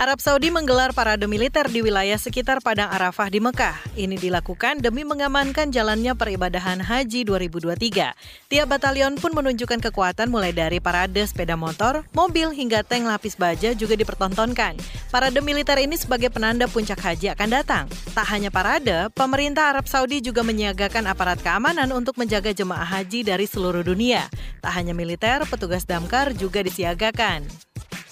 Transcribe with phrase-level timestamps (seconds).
[0.00, 3.76] Arab Saudi menggelar parade militer di wilayah sekitar Padang Arafah di Mekah.
[4.00, 8.48] Ini dilakukan demi mengamankan jalannya peribadahan Haji 2023.
[8.48, 13.76] Tiap batalion pun menunjukkan kekuatan mulai dari parade sepeda motor, mobil hingga tank lapis baja
[13.76, 14.80] juga dipertontonkan.
[15.12, 17.84] Parade militer ini sebagai penanda puncak haji akan datang.
[18.16, 23.44] Tak hanya parade, pemerintah Arab Saudi juga menyiagakan aparat keamanan untuk menjaga jemaah haji dari
[23.44, 24.32] seluruh dunia.
[24.64, 27.69] Tak hanya militer, petugas damkar juga disiagakan.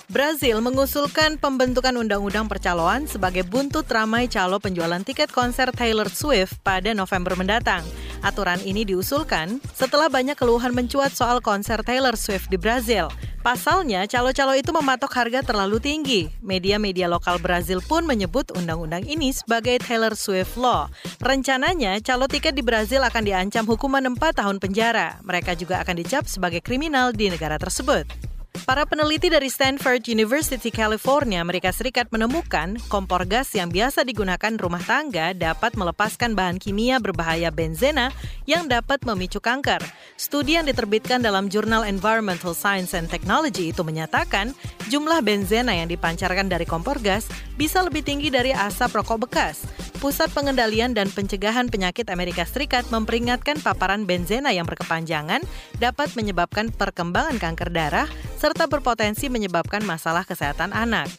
[0.08, 6.96] Brazil mengusulkan pembentukan undang-undang percaloan sebagai buntut ramai calo penjualan tiket konser Taylor Swift pada
[6.96, 7.84] November mendatang.
[8.24, 13.12] Aturan ini diusulkan setelah banyak keluhan mencuat soal konser Taylor Swift di Brazil.
[13.44, 16.32] Pasalnya, calo-calo itu mematok harga terlalu tinggi.
[16.40, 20.88] Media-media lokal Brazil pun menyebut undang-undang ini sebagai Taylor Swift Law.
[21.20, 25.20] Rencananya, calo tiket di Brazil akan diancam hukuman 4 tahun penjara.
[25.20, 28.27] Mereka juga akan dicap sebagai kriminal di negara tersebut.
[28.68, 34.84] Para peneliti dari Stanford University, California, Amerika Serikat menemukan kompor gas yang biasa digunakan rumah
[34.84, 38.12] tangga dapat melepaskan bahan kimia berbahaya benzena
[38.44, 39.80] yang dapat memicu kanker.
[40.20, 44.52] Studi yang diterbitkan dalam jurnal Environmental Science and Technology itu menyatakan
[44.92, 47.24] jumlah benzena yang dipancarkan dari kompor gas
[47.56, 49.64] bisa lebih tinggi dari asap rokok bekas.
[49.98, 55.40] Pusat Pengendalian dan Pencegahan Penyakit Amerika Serikat memperingatkan paparan benzena yang berkepanjangan
[55.82, 58.06] dapat menyebabkan perkembangan kanker darah
[58.38, 61.10] serta berpotensi menyebabkan masalah kesehatan anak.